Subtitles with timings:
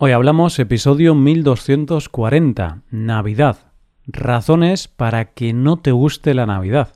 [0.00, 3.72] Hoy hablamos episodio 1240, Navidad.
[4.06, 6.92] Razones para que no te guste la Navidad.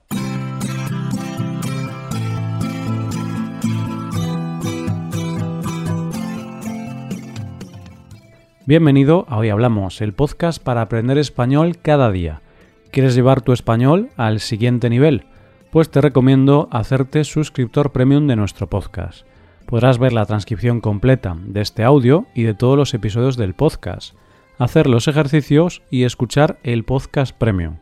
[8.67, 12.41] Bienvenido a Hoy Hablamos, el podcast para aprender español cada día.
[12.93, 15.25] ¿Quieres llevar tu español al siguiente nivel?
[15.73, 19.27] Pues te recomiendo hacerte suscriptor premium de nuestro podcast
[19.73, 24.15] podrás ver la transcripción completa de este audio y de todos los episodios del podcast,
[24.59, 27.79] hacer los ejercicios y escuchar el podcast premium.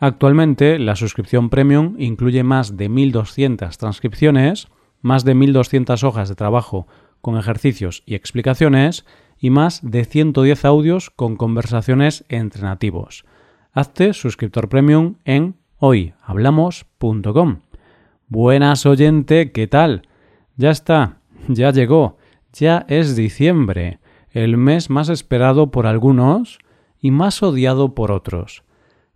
[0.00, 4.68] Actualmente la suscripción premium incluye más de 1200 transcripciones,
[5.02, 6.86] más de 1200 hojas de trabajo
[7.20, 9.04] con ejercicios y explicaciones
[9.38, 13.26] y más de 110 audios con conversaciones entre nativos.
[13.74, 17.58] Hazte suscriptor premium en hoyhablamos.com.
[18.28, 20.08] Buenas oyente, ¿qué tal?
[20.56, 22.16] Ya está, ya llegó,
[22.52, 26.58] ya es diciembre, el mes más esperado por algunos
[27.00, 28.64] y más odiado por otros,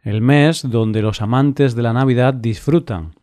[0.02, 3.14] el mes donde los amantes de la Navidad disfrutan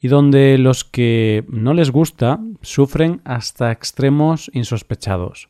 [0.00, 5.48] y donde los que no les gusta sufren hasta extremos insospechados.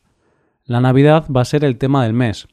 [0.65, 2.47] La Navidad va a ser el tema del mes,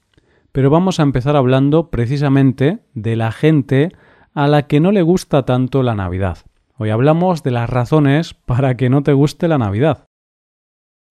[0.52, 3.92] pero vamos a empezar hablando precisamente de la gente
[4.34, 6.38] a la que no le gusta tanto la Navidad.
[6.78, 10.06] Hoy hablamos de las razones para que no te guste la Navidad.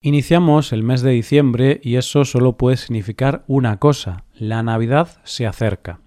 [0.06, 5.48] Iniciamos el mes de diciembre y eso solo puede significar una cosa, la Navidad se
[5.48, 5.98] acerca.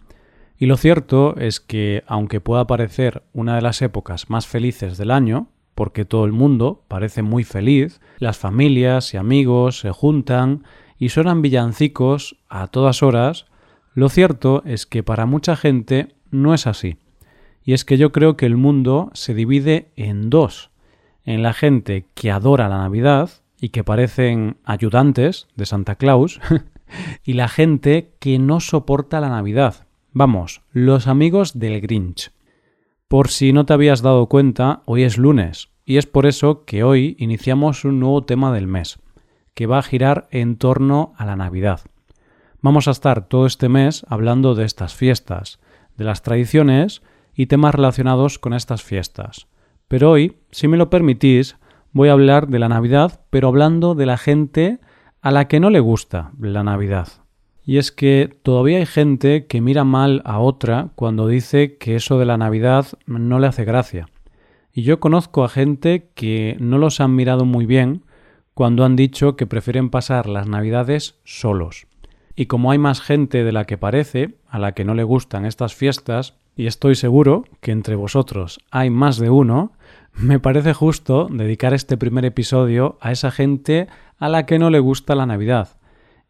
[0.57, 5.11] Y lo cierto es que, aunque pueda parecer una de las épocas más felices del
[5.11, 10.63] año, porque todo el mundo parece muy feliz, las familias y amigos se juntan
[10.97, 13.47] y suenan villancicos a todas horas,
[13.95, 16.95] lo cierto es que para mucha gente no es así.
[17.65, 20.71] Y es que yo creo que el mundo se divide en dos,
[21.25, 26.39] en la gente que adora la Navidad y que parecen ayudantes de Santa Claus,
[27.23, 29.87] y la gente que no soporta la Navidad.
[30.11, 32.31] Vamos, los amigos del Grinch.
[33.07, 36.83] Por si no te habías dado cuenta, hoy es lunes, y es por eso que
[36.83, 38.99] hoy iniciamos un nuevo tema del mes,
[39.53, 41.81] que va a girar en torno a la Navidad.
[42.61, 45.59] Vamos a estar todo este mes hablando de estas fiestas,
[45.97, 47.01] de las tradiciones
[47.33, 49.47] y temas relacionados con estas fiestas.
[49.87, 51.57] Pero hoy, si me lo permitís,
[51.91, 54.79] voy a hablar de la Navidad, pero hablando de la gente
[55.21, 57.07] a la que no le gusta la Navidad.
[57.65, 62.17] Y es que todavía hay gente que mira mal a otra cuando dice que eso
[62.17, 64.07] de la Navidad no le hace gracia.
[64.73, 68.03] Y yo conozco a gente que no los han mirado muy bien
[68.53, 71.87] cuando han dicho que prefieren pasar las Navidades solos.
[72.35, 75.45] Y como hay más gente de la que parece, a la que no le gustan
[75.45, 79.73] estas fiestas, y estoy seguro que entre vosotros hay más de uno,
[80.21, 83.87] me parece justo dedicar este primer episodio a esa gente
[84.17, 85.77] a la que no le gusta la Navidad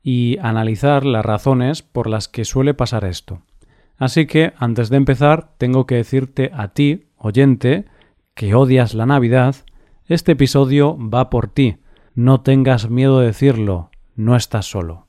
[0.04, 3.42] y analizar las razones por las que suele pasar esto.
[3.98, 7.86] Así que, antes de empezar, tengo que decirte a ti, oyente,
[8.36, 9.56] que odias la Navidad,
[10.06, 11.78] este episodio va por ti.
[12.14, 15.08] No tengas miedo de decirlo, no estás solo.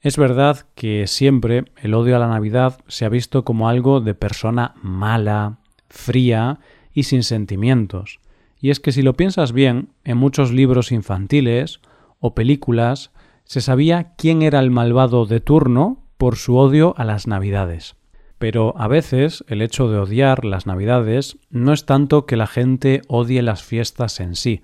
[0.00, 4.14] Es verdad que siempre el odio a la Navidad se ha visto como algo de
[4.14, 6.60] persona mala, fría
[6.92, 8.20] y sin sentimientos.
[8.60, 11.80] Y es que si lo piensas bien, en muchos libros infantiles
[12.20, 13.10] o películas
[13.44, 17.96] se sabía quién era el malvado de turno por su odio a las Navidades.
[18.38, 23.02] Pero a veces el hecho de odiar las Navidades no es tanto que la gente
[23.08, 24.62] odie las fiestas en sí,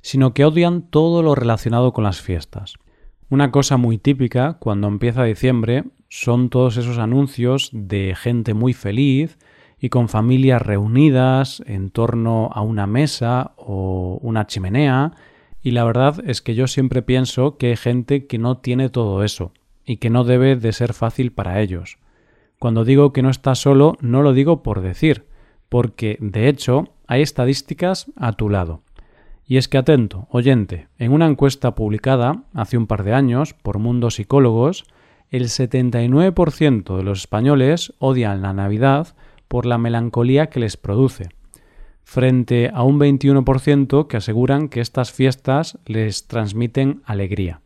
[0.00, 2.74] sino que odian todo lo relacionado con las fiestas.
[3.28, 9.38] Una cosa muy típica cuando empieza diciembre son todos esos anuncios de gente muy feliz
[9.80, 15.12] y con familias reunidas en torno a una mesa o una chimenea,
[15.62, 19.24] y la verdad es que yo siempre pienso que hay gente que no tiene todo
[19.24, 19.52] eso
[19.84, 21.98] y que no debe de ser fácil para ellos.
[22.58, 25.24] Cuando digo que no está solo, no lo digo por decir,
[25.68, 28.82] porque de hecho hay estadísticas a tu lado.
[29.46, 33.78] Y es que atento, oyente, en una encuesta publicada hace un par de años por
[33.78, 34.84] Mundo Psicólogos,
[35.30, 39.08] el 79% de los españoles odian la Navidad
[39.50, 41.30] por la melancolía que les produce,
[42.04, 47.60] frente a un 21% que aseguran que estas fiestas les transmiten alegría.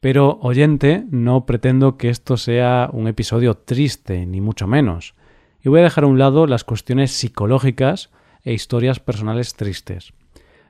[0.00, 5.14] Pero, oyente, no pretendo que esto sea un episodio triste, ni mucho menos,
[5.62, 8.10] y voy a dejar a un lado las cuestiones psicológicas
[8.42, 10.12] e historias personales tristes.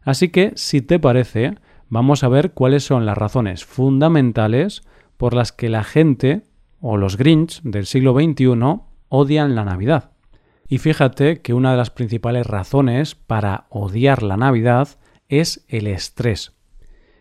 [0.03, 1.55] Así que, si te parece,
[1.89, 4.83] vamos a ver cuáles son las razones fundamentales
[5.17, 6.43] por las que la gente
[6.83, 10.11] o los Grinch del siglo XXI odian la Navidad.
[10.69, 14.89] Y fíjate que una de las principales razones para odiar la Navidad
[15.29, 16.53] es el estrés.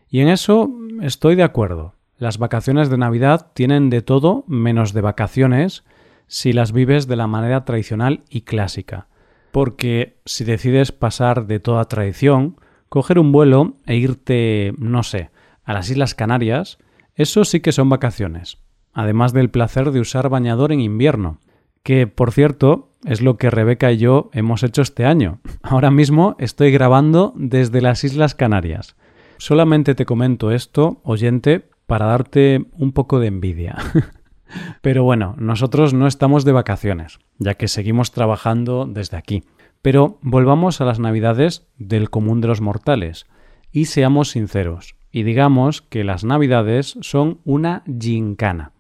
[0.10, 0.70] Y en eso
[1.02, 1.94] estoy de acuerdo.
[2.18, 5.84] Las vacaciones de Navidad tienen de todo menos de vacaciones
[6.28, 9.08] si las vives de la manera tradicional y clásica.
[9.52, 12.58] Porque si decides pasar de toda tradición,
[12.90, 15.30] coger un vuelo e irte, no sé,
[15.64, 16.78] a las Islas Canarias,
[17.16, 18.58] eso sí que son vacaciones,
[18.94, 21.40] además del placer de usar bañador en invierno,
[21.86, 25.40] que por cierto es lo que Rebeca y yo hemos hecho este año.
[25.62, 28.96] Ahora mismo estoy grabando desde las Islas Canarias.
[29.38, 33.78] Solamente te comento esto, oyente, para darte un poco de envidia.
[34.82, 39.44] Pero bueno, nosotros no estamos de vacaciones, ya que seguimos trabajando desde aquí.
[39.84, 43.28] Pero volvamos a las navidades del común de los mortales
[43.72, 48.72] y seamos sinceros y digamos que las navidades son una gincana.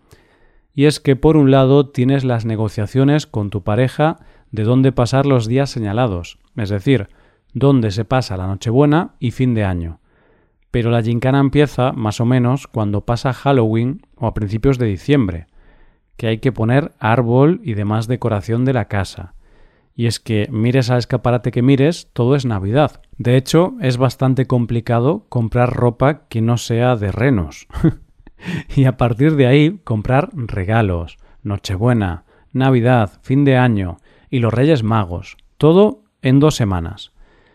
[0.75, 4.17] Y es que por un lado tienes las negociaciones con tu pareja
[4.51, 7.07] de dónde pasar los días señalados, es decir,
[7.53, 9.99] dónde se pasa la Nochebuena y fin de año.
[10.71, 15.47] Pero la gincana empieza más o menos cuando pasa Halloween o a principios de diciembre,
[16.17, 19.33] que hay que poner árbol y demás decoración de la casa.
[19.95, 23.01] Y es que mires al escaparate que mires, todo es Navidad.
[23.17, 27.67] De hecho, es bastante complicado comprar ropa que no sea de renos.
[28.75, 33.97] y a partir de ahí, comprar regalos, Nochebuena, Navidad, fin de año
[34.29, 35.37] y los Reyes Magos.
[35.57, 37.11] Todo en dos semanas.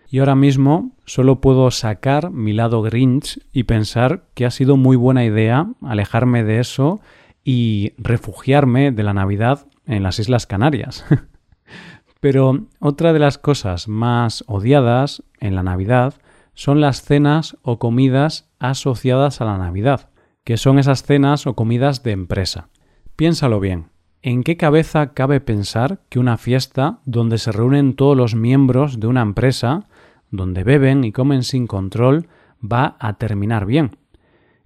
[0.08, 4.96] Y ahora mismo solo puedo sacar mi lado Grinch y pensar que ha sido muy
[4.96, 7.00] buena idea alejarme de eso
[7.44, 11.04] y refugiarme de la Navidad en las Islas Canarias.
[12.20, 16.14] Pero otra de las cosas más odiadas en la Navidad
[16.54, 20.09] son las cenas o comidas asociadas a la Navidad,
[20.50, 22.70] que son esas cenas o comidas de empresa.
[23.14, 23.86] Piénsalo bien.
[24.20, 29.06] ¿En qué cabeza cabe pensar que una fiesta donde se reúnen todos los miembros de
[29.06, 29.86] una empresa,
[30.32, 32.26] donde beben y comen sin control,
[32.60, 33.92] va a terminar bien?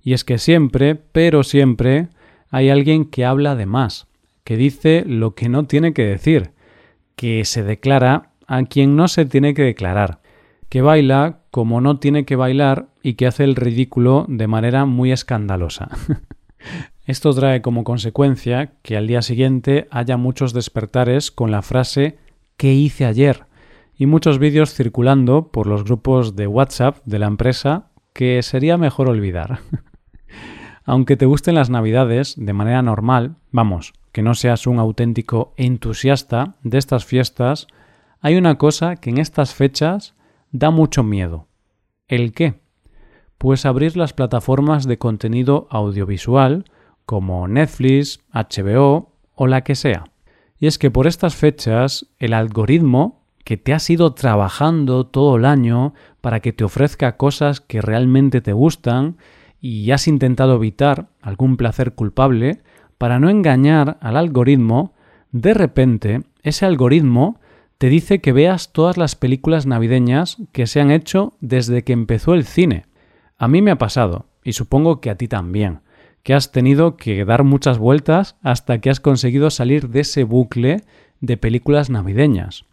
[0.01, 2.09] Y es que siempre, pero siempre,
[2.49, 4.07] hay alguien que habla de más,
[4.43, 6.53] que dice lo que no tiene que decir,
[7.15, 10.23] que se declara a quien no se tiene que declarar,
[10.71, 15.13] que baila como no tiene que bailar y que hace el ridículo de manera muy
[15.13, 15.89] escandalosa.
[17.07, 22.19] Esto trae como consecuencia que al día siguiente haya muchos despertares con la frase
[22.57, 23.45] ¿qué hice ayer?
[23.97, 29.09] y muchos vídeos circulando por los grupos de WhatsApp de la empresa que sería mejor
[29.09, 29.61] olvidar.
[30.85, 36.57] Aunque te gusten las navidades de manera normal, vamos, que no seas un auténtico entusiasta
[36.65, 37.69] de estas fiestas,
[38.21, 40.15] hay una cosa que en estas fechas
[40.55, 41.49] da mucho miedo.
[42.07, 42.61] ¿El qué?
[43.39, 46.65] Pues abrir las plataformas de contenido audiovisual
[47.05, 50.05] como Netflix, HBO o la que sea.
[50.57, 55.45] Y es que por estas fechas el algoritmo que te has ido trabajando todo el
[55.45, 59.17] año para que te ofrezca cosas que realmente te gustan
[59.61, 62.63] y has intentado evitar algún placer culpable,
[62.97, 64.95] para no engañar al algoritmo,
[65.33, 67.41] de repente ese algoritmo
[67.79, 72.35] te dice que veas todas las películas navideñas que se han hecho desde que empezó
[72.35, 72.87] el cine.
[73.37, 75.81] A mí me ha pasado, y supongo que a ti también,
[76.23, 80.83] que has tenido que dar muchas vueltas hasta que has conseguido salir de ese bucle
[81.21, 82.65] de películas navideñas.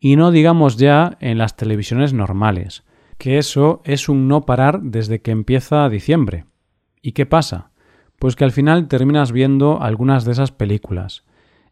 [0.00, 2.84] Y no digamos ya en las televisiones normales,
[3.18, 6.44] que eso es un no parar desde que empieza diciembre.
[7.02, 7.72] ¿Y qué pasa?
[8.18, 11.24] Pues que al final terminas viendo algunas de esas películas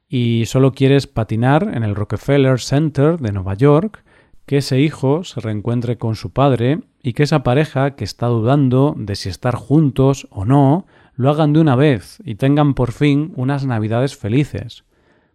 [0.08, 4.04] y solo quieres patinar en el Rockefeller Center de Nueva York,
[4.46, 8.94] que ese hijo se reencuentre con su padre y que esa pareja que está dudando
[8.96, 13.32] de si estar juntos o no, lo hagan de una vez y tengan por fin
[13.36, 14.84] unas navidades felices.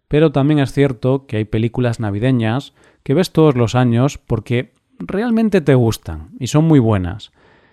[0.08, 5.60] Pero también es cierto que hay películas navideñas que ves todos los años porque realmente
[5.60, 7.32] te gustan y son muy buenas,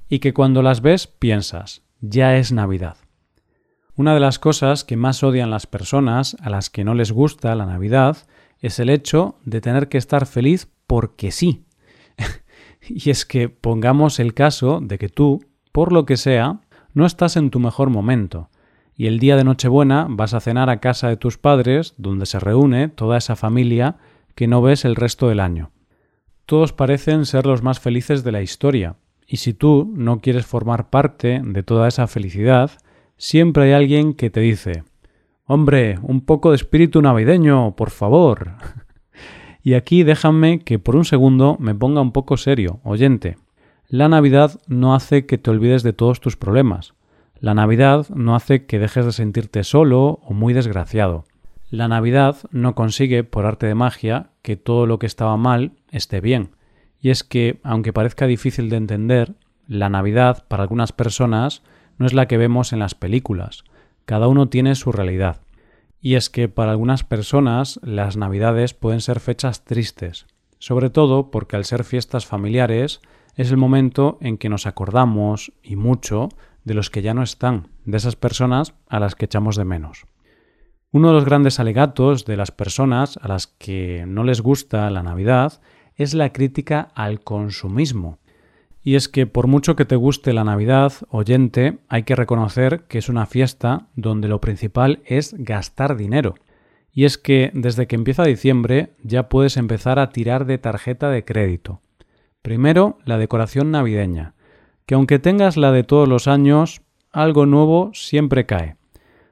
[0.10, 2.98] y que cuando las ves piensas, ya es Navidad.
[4.00, 7.54] Una de las cosas que más odian las personas a las que no les gusta
[7.54, 8.16] la Navidad
[8.62, 11.66] es el hecho de tener que estar feliz porque sí.
[12.88, 16.62] y es que pongamos el caso de que tú, por lo que sea,
[16.94, 18.50] no estás en tu mejor momento,
[18.96, 22.40] y el día de Nochebuena vas a cenar a casa de tus padres, donde se
[22.40, 23.98] reúne toda esa familia
[24.34, 25.72] que no ves el resto del año.
[26.46, 28.96] Todos parecen ser los más felices de la historia,
[29.28, 32.72] y si tú no quieres formar parte de toda esa felicidad,
[33.20, 34.84] siempre hay alguien que te dice
[35.46, 38.54] Hombre, un poco de espíritu navideño, por favor.
[39.64, 43.38] y aquí déjame que por un segundo me ponga un poco serio, oyente.
[43.88, 46.94] La Navidad no hace que te olvides de todos tus problemas.
[47.40, 51.26] La Navidad no hace que dejes de sentirte solo o muy desgraciado.
[51.72, 56.22] La Navidad no consigue, por arte de magia, que todo lo que estaba mal esté
[56.22, 56.52] bien.
[57.02, 59.34] Y es que, aunque parezca difícil de entender,
[59.68, 61.64] la Navidad para algunas personas
[62.00, 63.64] no es la que vemos en las películas.
[64.06, 65.42] Cada uno tiene su realidad.
[66.02, 70.26] Y es que para algunas personas las Navidades pueden ser fechas tristes,
[70.58, 73.02] sobre todo porque al ser fiestas familiares
[73.36, 76.30] es el momento en que nos acordamos, y mucho,
[76.64, 80.06] de los que ya no están, de esas personas a las que echamos de menos.
[80.92, 85.04] Uno de los grandes alegatos de las personas a las que no les gusta la
[85.04, 85.62] Navidad
[85.96, 88.20] es la crítica al consumismo.
[88.82, 92.98] Y es que por mucho que te guste la Navidad, oyente, hay que reconocer que
[92.98, 96.36] es una fiesta donde lo principal es gastar dinero.
[96.92, 101.26] Y es que desde que empieza diciembre ya puedes empezar a tirar de tarjeta de
[101.26, 101.82] crédito.
[102.42, 104.34] Primero, la decoración navideña,
[104.86, 106.82] que aunque tengas la de todos los años,
[107.12, 108.78] algo nuevo siempre cae.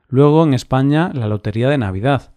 [0.09, 2.33] Luego en España la lotería de Navidad,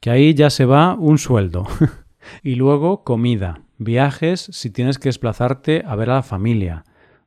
[0.00, 1.66] que ahí ya se va un sueldo.
[2.42, 6.84] y luego comida, viajes si tienes que desplazarte a ver a la familia,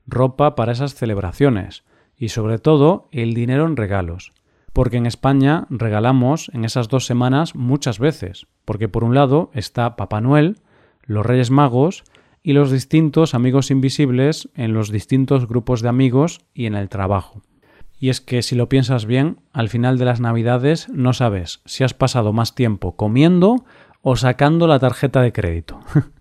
[0.07, 1.83] ropa para esas celebraciones
[2.17, 4.31] y sobre todo el dinero en regalos.
[4.73, 9.95] Porque en España regalamos en esas dos semanas muchas veces, porque por un lado está
[9.95, 10.57] Papá Noel,
[11.03, 12.03] los Reyes Magos
[12.43, 17.41] y los distintos amigos invisibles en los distintos grupos de amigos y en el trabajo.
[17.99, 21.83] Y es que si lo piensas bien, al final de las Navidades no sabes si
[21.83, 23.65] has pasado más tiempo comiendo
[24.01, 25.79] o sacando la tarjeta de crédito.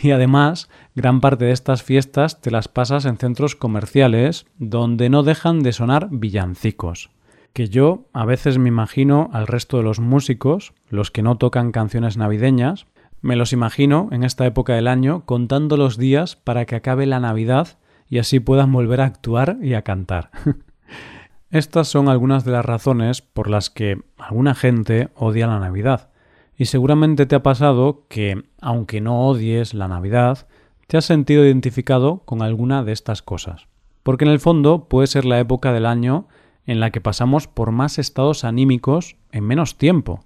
[0.00, 5.22] y además, gran parte de estas fiestas te las pasas en centros comerciales donde no
[5.22, 7.10] dejan de sonar villancicos.
[7.52, 11.72] Que yo a veces me imagino al resto de los músicos, los que no tocan
[11.72, 12.86] canciones navideñas,
[13.22, 17.20] me los imagino en esta época del año contando los días para que acabe la
[17.20, 20.30] Navidad y así puedan volver a actuar y a cantar.
[21.50, 26.10] Estas son algunas de las razones por las que alguna gente odia la Navidad.
[26.56, 30.46] Y seguramente te ha pasado que, aunque no odies la Navidad,
[30.86, 33.66] te has sentido identificado con alguna de estas cosas.
[34.02, 36.28] Porque en el fondo puede ser la época del año
[36.66, 40.24] en la que pasamos por más estados anímicos en menos tiempo.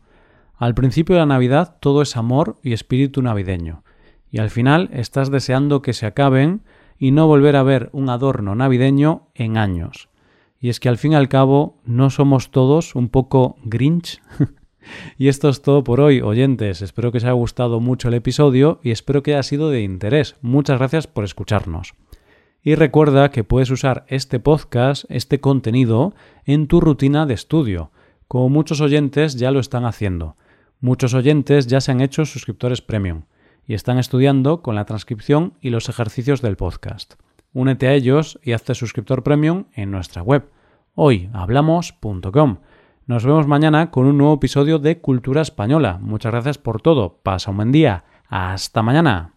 [0.56, 3.85] Al principio de la Navidad todo es amor y espíritu navideño,
[4.30, 6.62] y al final estás deseando que se acaben
[6.99, 10.09] y no volver a ver un adorno navideño en años.
[10.59, 14.23] Y es que al fin y al cabo no somos todos un poco grinch.
[15.19, 16.83] y esto es todo por hoy, oyentes.
[16.83, 20.37] Espero que os haya gustado mucho el episodio y espero que haya sido de interés.
[20.43, 21.95] Muchas gracias por escucharnos.
[22.62, 26.14] Y recuerda que puedes usar este podcast, este contenido,
[26.45, 27.90] en tu rutina de estudio,
[28.28, 30.37] como muchos oyentes ya lo están haciendo.
[30.81, 33.23] Muchos oyentes ya se han hecho suscriptores premium
[33.66, 37.14] y están estudiando con la transcripción y los ejercicios del podcast.
[37.52, 40.50] Únete a ellos y hazte suscriptor premium en nuestra web
[40.97, 42.57] hoyhablamos.com.
[43.06, 46.00] Nos vemos mañana con un nuevo episodio de Cultura Española.
[46.02, 47.20] Muchas gracias por todo.
[47.22, 48.02] Pasa un buen día.
[48.28, 49.30] Hasta mañana.